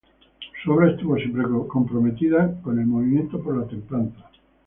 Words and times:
Su 0.63 0.71
obra 0.71 0.89
estuvo 0.89 1.15
siempre 1.15 1.43
comprometida 1.67 2.59
con 2.63 2.79
el 2.79 2.87
movimiento 2.87 3.39
por 3.39 3.55
la 3.55 3.67
templanza. 3.67 4.31